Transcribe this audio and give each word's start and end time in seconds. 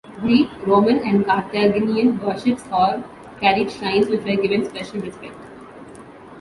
Greek, 0.19 0.49
Roman, 0.65 0.97
and 1.05 1.23
Carthaginian 1.27 2.19
warships 2.19 2.63
all 2.71 3.03
carried 3.39 3.69
shrines 3.69 4.07
which 4.09 4.23
were 4.23 4.35
given 4.35 4.65
special 4.67 4.99
respect. 4.99 5.37